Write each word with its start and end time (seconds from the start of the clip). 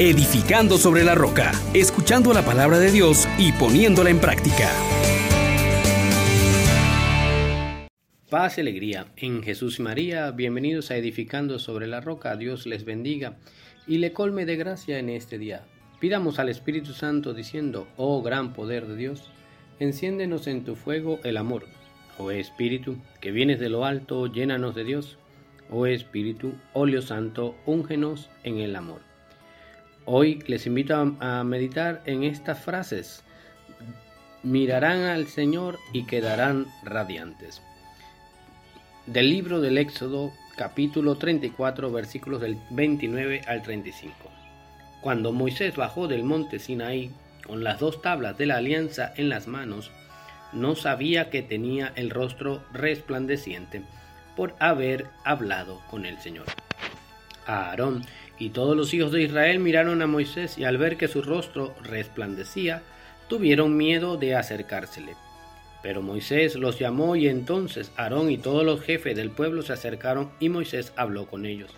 edificando 0.00 0.78
sobre 0.78 1.04
la 1.04 1.14
roca, 1.14 1.52
escuchando 1.74 2.32
la 2.32 2.42
palabra 2.42 2.78
de 2.78 2.90
Dios 2.90 3.28
y 3.36 3.52
poniéndola 3.52 4.08
en 4.08 4.18
práctica. 4.18 4.70
Paz 8.30 8.56
y 8.56 8.62
alegría 8.62 9.08
en 9.18 9.42
Jesús 9.42 9.78
y 9.78 9.82
María, 9.82 10.30
bienvenidos 10.30 10.90
a 10.90 10.96
Edificando 10.96 11.58
sobre 11.58 11.86
la 11.86 12.00
roca, 12.00 12.34
Dios 12.36 12.64
les 12.64 12.86
bendiga 12.86 13.36
y 13.86 13.98
le 13.98 14.14
colme 14.14 14.46
de 14.46 14.56
gracia 14.56 14.98
en 14.98 15.10
este 15.10 15.36
día. 15.36 15.66
Pidamos 16.00 16.38
al 16.38 16.48
Espíritu 16.48 16.94
Santo 16.94 17.34
diciendo, 17.34 17.86
oh 17.98 18.22
gran 18.22 18.54
poder 18.54 18.86
de 18.86 18.96
Dios, 18.96 19.30
enciéndenos 19.80 20.46
en 20.46 20.64
tu 20.64 20.76
fuego 20.76 21.20
el 21.24 21.36
amor. 21.36 21.66
Oh 22.16 22.30
Espíritu, 22.30 22.96
que 23.20 23.32
vienes 23.32 23.60
de 23.60 23.68
lo 23.68 23.84
alto, 23.84 24.28
llénanos 24.28 24.74
de 24.74 24.84
Dios. 24.84 25.18
Oh 25.70 25.84
Espíritu, 25.84 26.54
óleo 26.72 27.02
santo, 27.02 27.54
úngenos 27.66 28.30
en 28.44 28.60
el 28.60 28.76
amor. 28.76 29.09
Hoy 30.12 30.42
les 30.48 30.66
invito 30.66 30.96
a, 31.20 31.44
meditar 31.44 32.02
en 32.04 32.24
estas 32.24 32.58
frases. 32.58 33.22
Mirarán 34.42 35.02
al 35.02 35.28
Señor 35.28 35.78
y 35.92 36.04
quedarán 36.04 36.66
radiantes. 36.82 37.62
Del 39.06 39.30
libro 39.30 39.60
del 39.60 39.78
Éxodo, 39.78 40.32
capítulo 40.56 41.14
34, 41.14 41.92
versículos 41.92 42.40
del 42.40 42.58
29 42.70 43.42
al 43.46 43.62
35. 43.62 44.12
Cuando 45.00 45.30
Moisés 45.30 45.76
bajó 45.76 46.08
del 46.08 46.24
monte 46.24 46.58
Sinaí 46.58 47.12
con 47.46 47.62
las 47.62 47.78
dos 47.78 48.02
tablas 48.02 48.36
de 48.36 48.46
la 48.46 48.56
alianza 48.56 49.12
en 49.16 49.28
las 49.28 49.46
manos, 49.46 49.92
no 50.52 50.74
sabía 50.74 51.30
que 51.30 51.42
tenía 51.42 51.92
el 51.94 52.10
rostro 52.10 52.64
resplandeciente 52.72 53.82
por 54.34 54.56
haber 54.58 55.06
hablado 55.22 55.80
con 55.88 56.04
el 56.04 56.18
Señor. 56.18 56.46
Aarón 57.46 58.04
y 58.40 58.48
todos 58.48 58.74
los 58.74 58.92
hijos 58.94 59.12
de 59.12 59.22
Israel 59.22 59.60
miraron 59.60 60.00
a 60.00 60.06
Moisés 60.06 60.56
y 60.58 60.64
al 60.64 60.78
ver 60.78 60.96
que 60.96 61.08
su 61.08 61.22
rostro 61.22 61.74
resplandecía, 61.82 62.82
tuvieron 63.28 63.76
miedo 63.76 64.16
de 64.16 64.34
acercársele. 64.34 65.14
Pero 65.82 66.02
Moisés 66.02 66.56
los 66.56 66.78
llamó 66.78 67.16
y 67.16 67.28
entonces 67.28 67.92
Aarón 67.96 68.30
y 68.30 68.38
todos 68.38 68.64
los 68.64 68.80
jefes 68.80 69.14
del 69.14 69.30
pueblo 69.30 69.62
se 69.62 69.74
acercaron 69.74 70.30
y 70.40 70.48
Moisés 70.48 70.92
habló 70.96 71.26
con 71.26 71.44
ellos. 71.44 71.70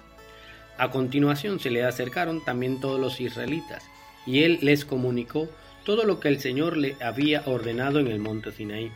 A 0.78 0.91
continuación 0.91 1.59
se 1.59 1.70
le 1.70 1.84
acercaron 1.84 2.45
también 2.45 2.81
todos 2.81 3.01
los 3.01 3.20
israelitas 3.20 3.83
y 4.25 4.45
él 4.45 4.58
les 4.62 4.84
comunicó 4.84 5.48
todo 5.84 6.05
lo 6.05 6.20
que 6.20 6.29
el 6.29 6.39
Señor 6.39 6.77
le 6.77 6.97
había 7.03 7.42
ordenado 7.47 7.98
en 7.98 8.06
el 8.06 8.20
monte 8.20 8.53
Sinaí. 8.53 8.92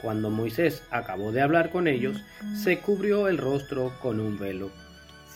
Cuando 0.00 0.30
Moisés 0.30 0.82
acabó 0.90 1.32
de 1.32 1.42
hablar 1.42 1.70
con 1.70 1.86
ellos, 1.86 2.16
se 2.62 2.78
cubrió 2.78 3.28
el 3.28 3.36
rostro 3.36 3.92
con 4.00 4.20
un 4.20 4.38
velo. 4.38 4.70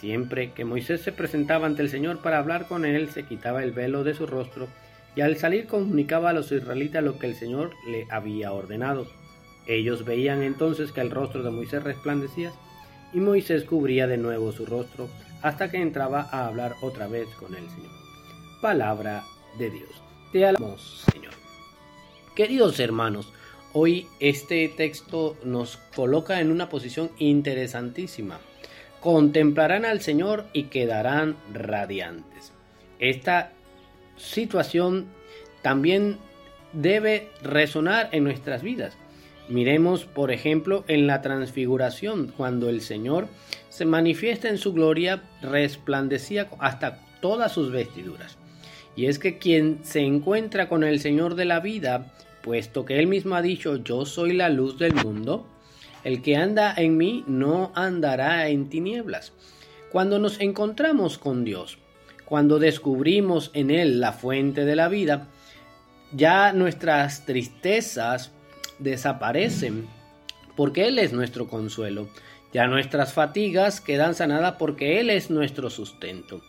Siempre 0.01 0.53
que 0.53 0.65
Moisés 0.65 1.01
se 1.01 1.11
presentaba 1.11 1.67
ante 1.67 1.83
el 1.83 1.91
Señor 1.91 2.23
para 2.23 2.39
hablar 2.39 2.69
con 2.69 2.85
él, 2.85 3.11
se 3.11 3.25
quitaba 3.25 3.65
el 3.65 3.73
velo 3.73 4.05
de 4.05 4.15
su 4.15 4.27
rostro 4.27 4.69
y 5.17 5.23
al 5.23 5.37
salir 5.37 5.67
comunicaba 5.67 6.31
a 6.31 6.33
los 6.33 6.53
israelitas 6.53 7.03
lo 7.03 7.19
que 7.19 7.27
el 7.27 7.35
Señor 7.35 7.73
le 7.89 8.07
había 8.09 8.53
ordenado. 8.53 9.09
Ellos 9.67 10.05
veían 10.05 10.43
entonces 10.43 10.93
que 10.93 11.01
el 11.01 11.11
rostro 11.11 11.43
de 11.43 11.51
Moisés 11.51 11.83
resplandecía 11.83 12.53
y 13.13 13.19
Moisés 13.19 13.65
cubría 13.65 14.07
de 14.07 14.19
nuevo 14.19 14.53
su 14.53 14.67
rostro 14.67 15.09
hasta 15.43 15.69
que 15.69 15.83
entraba 15.83 16.29
a 16.31 16.47
hablar 16.47 16.77
otra 16.81 17.09
vez 17.09 17.27
con 17.31 17.55
el 17.57 17.69
Señor. 17.69 17.91
Palabra 18.61 19.25
de 19.59 19.71
Dios. 19.71 19.91
Te 20.33 20.47
alabamos, 20.47 21.05
Señor. 21.13 21.33
Queridos 22.37 22.79
hermanos, 22.79 23.33
hoy 23.73 24.07
este 24.21 24.69
texto 24.69 25.37
nos 25.43 25.77
coloca 25.97 26.41
en 26.41 26.53
una 26.53 26.69
posición 26.69 27.11
interesantísima. 27.19 28.39
Contemplarán 29.01 29.85
al 29.85 30.01
Señor 30.01 30.47
y 30.53 30.65
quedarán 30.65 31.37
radiantes. 31.53 32.53
Esta 32.99 33.53
situación 34.17 35.07
también 35.63 36.19
debe 36.73 37.31
resonar 37.43 38.09
en 38.13 38.25
nuestras 38.25 38.63
vidas. 38.63 38.97
Miremos, 39.48 40.05
por 40.05 40.31
ejemplo, 40.31 40.85
en 40.89 41.07
la 41.07 41.23
transfiguración, 41.23 42.33
cuando 42.37 42.69
el 42.69 42.83
Señor 42.83 43.29
se 43.70 43.87
manifiesta 43.87 44.48
en 44.48 44.58
su 44.58 44.75
gloria, 44.75 45.23
resplandecía 45.41 46.48
hasta 46.58 47.01
todas 47.20 47.53
sus 47.53 47.73
vestiduras. 47.73 48.37
Y 48.95 49.07
es 49.07 49.19
que 49.19 49.39
quien 49.39 49.79
se 49.85 50.01
encuentra 50.01 50.69
con 50.69 50.85
el 50.85 51.01
Señor 51.01 51.35
de 51.35 51.45
la 51.45 51.61
vida, 51.61 52.13
puesto 52.42 52.85
que 52.85 52.98
Él 52.98 53.07
mismo 53.07 53.37
ha 53.37 53.42
dicho, 53.42 53.77
yo 53.77 54.05
soy 54.05 54.33
la 54.33 54.48
luz 54.48 54.79
del 54.79 54.95
mundo, 54.95 55.47
el 56.05 56.23
que 56.23 56.36
anda 56.36 56.75
en 56.77 56.97
mí 56.97 57.25
no 57.27 57.73
andará 57.75 58.48
en 58.48 58.69
tinieblas. 58.69 59.33
Cuando 59.91 60.19
nos 60.19 60.41
encontramos 60.41 61.19
con 61.19 61.45
Dios, 61.45 61.79
cuando 62.25 62.59
descubrimos 62.59 63.51
en 63.55 63.70
Él 63.70 64.01
la 64.01 64.13
fuente 64.13 64.64
de 64.64 64.77
la 64.77 64.89
vida, 64.89 65.29
ya 66.13 66.53
nuestras 66.53 67.25
tristezas 67.25 68.33
desaparecen, 68.79 69.87
porque 70.57 70.89
Él 70.89 70.98
es 70.98 71.13
nuestro 71.13 71.48
consuelo. 71.48 72.08
Ya 72.53 72.67
nuestras 72.67 73.13
fatigas 73.13 73.81
quedan 73.81 74.14
sanadas 74.14 74.55
porque 74.58 75.01
Él 75.01 75.11
es 75.11 75.31
nuestro 75.31 75.69
sustento. 75.69 76.42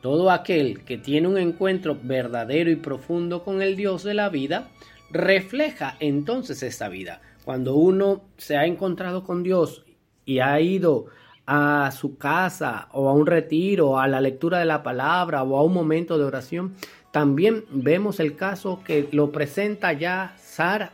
Todo 0.00 0.30
aquel 0.30 0.82
que 0.84 0.98
tiene 0.98 1.28
un 1.28 1.38
encuentro 1.38 1.98
verdadero 2.02 2.70
y 2.70 2.76
profundo 2.76 3.44
con 3.44 3.62
el 3.62 3.76
Dios 3.76 4.02
de 4.02 4.14
la 4.14 4.30
vida, 4.30 4.68
refleja 5.10 5.96
entonces 6.00 6.62
esta 6.62 6.88
vida. 6.88 7.20
Cuando 7.44 7.74
uno 7.74 8.22
se 8.36 8.56
ha 8.56 8.66
encontrado 8.66 9.24
con 9.24 9.42
Dios 9.42 9.84
y 10.24 10.38
ha 10.38 10.60
ido 10.60 11.06
a 11.46 11.90
su 11.90 12.16
casa 12.16 12.88
o 12.92 13.08
a 13.08 13.12
un 13.12 13.26
retiro, 13.26 13.98
a 13.98 14.06
la 14.06 14.20
lectura 14.20 14.60
de 14.60 14.64
la 14.64 14.82
palabra 14.82 15.42
o 15.42 15.56
a 15.56 15.62
un 15.62 15.72
momento 15.72 16.18
de 16.18 16.24
oración, 16.24 16.74
también 17.10 17.64
vemos 17.70 18.20
el 18.20 18.36
caso 18.36 18.80
que 18.84 19.08
lo 19.12 19.32
presenta 19.32 19.92
ya 19.92 20.36
Sara 20.38 20.92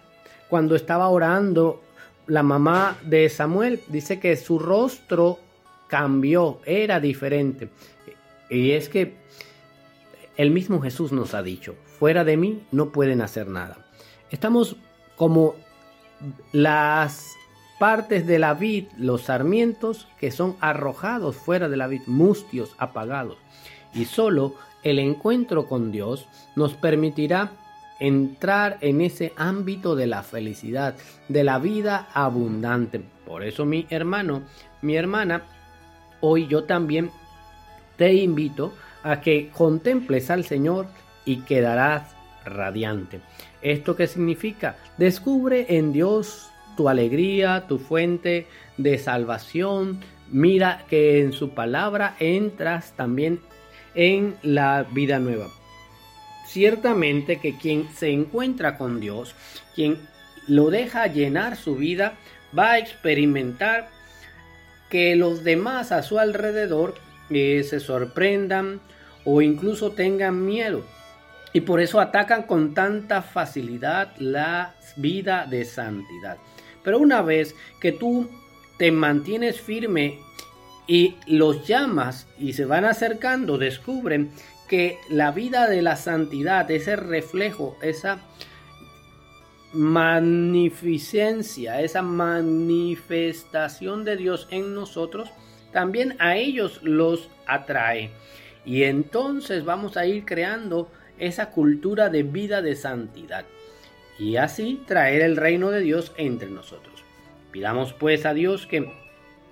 cuando 0.49 0.75
estaba 0.75 1.09
orando. 1.09 1.83
La 2.27 2.43
mamá 2.43 2.97
de 3.05 3.29
Samuel 3.29 3.81
dice 3.89 4.19
que 4.19 4.37
su 4.37 4.59
rostro 4.59 5.39
cambió, 5.87 6.61
era 6.65 6.99
diferente. 6.99 7.71
Y 8.51 8.73
es 8.73 8.89
que 8.89 9.17
el 10.37 10.51
mismo 10.51 10.81
Jesús 10.81 11.13
nos 11.13 11.35
ha 11.35 11.43
dicho, 11.43 11.75
fuera 11.99 12.25
de 12.25 12.37
mí 12.37 12.63
no 12.73 12.91
pueden 12.91 13.21
hacer 13.21 13.49
nada. 13.49 13.87
Estamos 14.31 14.77
como 15.17 15.57
las 16.53 17.35
partes 17.79 18.27
de 18.27 18.39
la 18.39 18.55
vid, 18.55 18.87
los 18.97 19.23
sarmientos 19.23 20.09
que 20.19 20.31
son 20.31 20.57
arrojados 20.61 21.37
fuera 21.37 21.69
de 21.69 21.77
la 21.77 21.87
vid, 21.87 22.03
mustios, 22.07 22.75
apagados. 22.79 23.39
Y 23.95 24.05
solo 24.05 24.55
el 24.83 24.99
encuentro 24.99 25.67
con 25.67 25.93
Dios 25.93 26.29
nos 26.57 26.75
permitirá 26.75 27.53
entrar 28.01 28.79
en 28.81 29.01
ese 29.01 29.33
ámbito 29.37 29.97
de 29.97 30.07
la 30.07 30.23
felicidad, 30.23 30.95
de 31.29 31.45
la 31.45 31.59
vida 31.59 32.09
abundante. 32.15 33.03
Por 33.27 33.43
eso 33.43 33.65
mi 33.65 33.87
hermano, 33.91 34.43
mi 34.83 34.97
hermana, 34.97 35.43
hoy 36.21 36.47
yo 36.47 36.65
también 36.65 37.11
te 37.97 38.15
invito 38.15 38.73
a 39.03 39.21
que 39.21 39.51
contemples 39.51 40.31
al 40.31 40.45
Señor 40.45 40.87
y 41.25 41.41
quedarás 41.41 42.15
radiante. 42.45 43.21
¿Esto 43.63 43.97
qué 43.97 44.07
significa? 44.07 44.77
Descubre 44.97 45.67
en 45.77 45.93
Dios 45.93 46.51
tu 46.77 46.89
alegría, 46.89 47.67
tu 47.69 47.79
fuente 47.79 48.47
de 48.77 48.99
salvación. 48.99 50.01
Mira 50.31 50.85
que 50.89 51.21
en 51.21 51.33
su 51.33 51.51
palabra 51.51 52.17
entras 52.21 52.93
también 52.97 53.41
en 53.95 54.37
la 54.43 54.87
vida 54.93 55.19
nueva. 55.19 55.49
Ciertamente 56.47 57.41
que 57.41 57.59
quien 57.59 57.89
se 57.95 58.11
encuentra 58.11 58.79
con 58.79 59.01
Dios, 59.01 59.35
quien 59.75 59.99
lo 60.47 60.71
deja 60.71 61.07
llenar 61.07 61.57
su 61.57 61.77
vida, 61.77 62.15
va 62.57 62.73
a 62.73 62.79
experimentar 62.79 63.89
que 64.89 65.17
los 65.17 65.45
demás 65.45 65.93
a 65.93 66.03
su 66.03 66.19
alrededor 66.19 66.95
se 67.29 67.81
sorprendan 67.81 68.81
o 69.25 69.43
incluso 69.43 69.93
tengan 69.93 70.47
miedo. 70.47 70.85
Y 71.53 71.63
por 71.63 71.81
eso 71.81 72.01
atacan 72.01 72.43
con 72.43 72.75
tanta 72.75 73.23
facilidad 73.23 74.15
la 74.19 74.75
vida 74.97 75.47
de 75.47 75.65
santidad. 75.65 76.37
Pero 76.83 76.99
una 76.99 77.23
vez 77.23 77.55
que 77.81 77.93
tú 77.93 78.29
te 78.79 78.93
mantienes 78.93 79.61
firme 79.61 80.21
y 80.87 81.17
los 81.27 81.67
llamas 81.67 82.29
y 82.39 82.53
se 82.53 82.65
van 82.65 82.85
acercando, 82.85 83.59
descubren 83.59 84.31
que 84.69 84.99
la 85.09 85.33
vida 85.33 85.69
de 85.69 85.83
la 85.83 85.97
santidad, 85.97 86.71
ese 86.71 86.95
reflejo, 86.97 87.77
esa 87.83 88.21
magnificencia, 89.73 91.81
esa 91.81 92.03
manifestación 92.03 94.05
de 94.05 94.17
Dios 94.17 94.47
en 94.51 94.75
nosotros, 94.75 95.31
también 95.73 96.15
a 96.19 96.37
ellos 96.37 96.81
los 96.83 97.31
atrae. 97.47 98.11
Y 98.65 98.83
entonces 98.85 99.65
vamos 99.65 99.97
a 99.97 100.07
ir 100.07 100.25
creando 100.25 100.91
esa 101.21 101.51
cultura 101.51 102.09
de 102.09 102.23
vida 102.23 102.63
de 102.63 102.77
santidad. 102.77 103.45
Y 104.19 104.37
así 104.37 104.83
traer 104.87 105.23
el 105.23 105.37
reino 105.37 105.71
de 105.71 105.81
Dios 105.81 106.13
entre 106.17 106.51
nosotros. 106.51 107.03
Pidamos 107.53 107.93
pues 107.93 108.27
a 108.27 108.35
Dios 108.35 108.67
que 108.67 108.91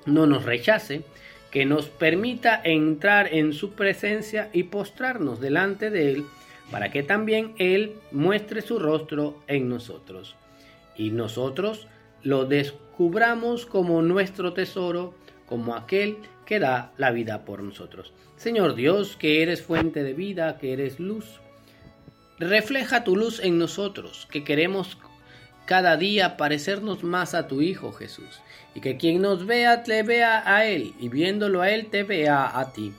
no 0.06 0.26
nos 0.26 0.44
rechace, 0.44 1.02
que 1.50 1.64
nos 1.64 1.88
permita 1.88 2.60
entrar 2.62 3.32
en 3.32 3.52
su 3.52 3.72
presencia 3.72 4.50
y 4.52 4.64
postrarnos 4.64 5.40
delante 5.40 5.90
de 5.90 6.12
Él, 6.12 6.24
para 6.70 6.90
que 6.90 7.02
también 7.02 7.54
Él 7.58 7.94
muestre 8.10 8.60
su 8.60 8.78
rostro 8.78 9.42
en 9.46 9.68
nosotros. 9.68 10.36
Y 10.96 11.10
nosotros 11.10 11.86
lo 12.22 12.44
descubramos 12.44 13.66
como 13.66 14.02
nuestro 14.02 14.52
tesoro, 14.52 15.14
como 15.46 15.76
aquel 15.76 16.18
que 16.44 16.58
da 16.58 16.92
la 16.96 17.10
vida 17.10 17.44
por 17.44 17.62
nosotros. 17.62 18.12
Señor 18.36 18.74
Dios, 18.74 19.16
que 19.16 19.42
eres 19.42 19.62
fuente 19.62 20.02
de 20.02 20.12
vida, 20.12 20.58
que 20.58 20.72
eres 20.72 20.98
luz, 20.98 21.40
refleja 22.38 23.04
tu 23.04 23.16
luz 23.16 23.40
en 23.40 23.58
nosotros, 23.58 24.28
que 24.30 24.44
queremos 24.44 24.98
cada 25.64 25.96
día 25.96 26.36
parecernos 26.36 27.02
más 27.02 27.34
a 27.34 27.48
tu 27.48 27.60
Hijo 27.60 27.92
Jesús, 27.92 28.40
y 28.74 28.80
que 28.80 28.96
quien 28.96 29.22
nos 29.22 29.46
vea 29.46 29.82
te 29.82 30.02
vea 30.02 30.42
a 30.46 30.66
Él, 30.66 30.94
y 31.00 31.08
viéndolo 31.08 31.62
a 31.62 31.70
Él 31.70 31.88
te 31.90 32.02
vea 32.02 32.58
a 32.58 32.72
ti. 32.72 32.92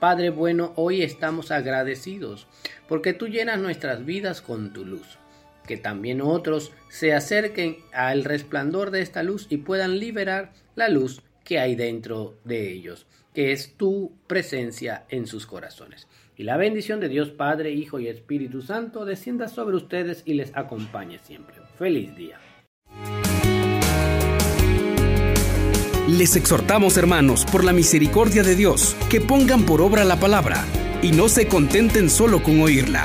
Padre 0.00 0.30
bueno, 0.30 0.72
hoy 0.76 1.02
estamos 1.02 1.50
agradecidos 1.50 2.46
porque 2.88 3.12
tú 3.12 3.26
llenas 3.26 3.58
nuestras 3.58 4.04
vidas 4.04 4.40
con 4.40 4.72
tu 4.72 4.84
luz. 4.84 5.18
Que 5.66 5.76
también 5.76 6.22
otros 6.22 6.72
se 6.88 7.12
acerquen 7.12 7.78
al 7.92 8.24
resplandor 8.24 8.90
de 8.90 9.02
esta 9.02 9.22
luz 9.22 9.46
y 9.50 9.58
puedan 9.58 9.98
liberar 9.98 10.52
la 10.76 10.88
luz 10.88 11.20
que 11.44 11.58
hay 11.58 11.74
dentro 11.74 12.38
de 12.44 12.72
ellos, 12.72 13.06
que 13.34 13.52
es 13.52 13.76
tu 13.76 14.12
presencia 14.26 15.04
en 15.10 15.26
sus 15.26 15.46
corazones. 15.46 16.06
Y 16.38 16.44
la 16.44 16.56
bendición 16.56 17.00
de 17.00 17.08
Dios 17.08 17.30
Padre, 17.30 17.72
Hijo 17.72 17.98
y 17.98 18.06
Espíritu 18.06 18.62
Santo 18.62 19.04
descienda 19.04 19.48
sobre 19.48 19.74
ustedes 19.74 20.22
y 20.24 20.34
les 20.34 20.56
acompañe 20.56 21.18
siempre. 21.18 21.56
Feliz 21.76 22.14
día. 22.14 22.38
Les 26.06 26.36
exhortamos, 26.36 26.96
hermanos, 26.96 27.44
por 27.44 27.64
la 27.64 27.72
misericordia 27.72 28.44
de 28.44 28.54
Dios, 28.54 28.96
que 29.10 29.20
pongan 29.20 29.66
por 29.66 29.82
obra 29.82 30.04
la 30.04 30.20
palabra 30.20 30.64
y 31.02 31.10
no 31.10 31.28
se 31.28 31.48
contenten 31.48 32.08
solo 32.08 32.40
con 32.40 32.60
oírla. 32.60 33.02